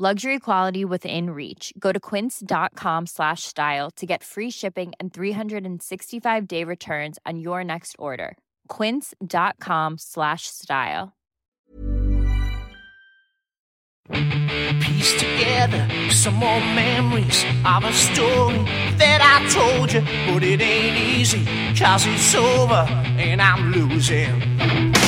[0.00, 1.72] Luxury quality within reach.
[1.76, 7.64] Go to quince.com slash style to get free shipping and 365 day returns on your
[7.64, 8.38] next order.
[8.68, 11.16] Quince.com slash style.
[14.08, 18.58] Piece together some more memories of a story
[18.98, 21.44] that I told you, but it ain't easy,
[21.74, 22.86] cause it's over
[23.18, 25.07] and I'm losing.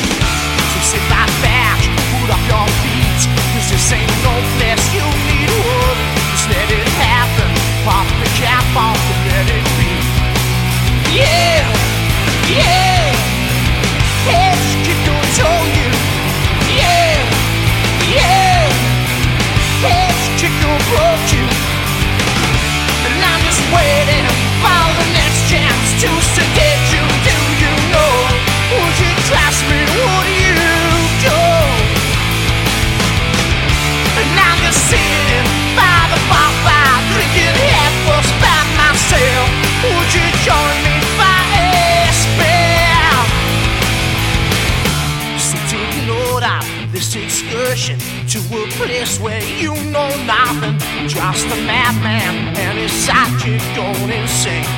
[47.00, 47.98] This excursion
[48.28, 50.76] to a place where you know nothing.
[51.08, 54.68] Just a madman and his sidekick going insane.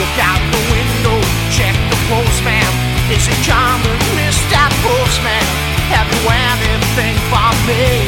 [0.00, 1.20] Look out the window,
[1.52, 2.72] check the postman.
[3.12, 4.64] Is it coming, Mr.
[4.80, 5.44] Postman?
[5.92, 8.07] Have you anything for me?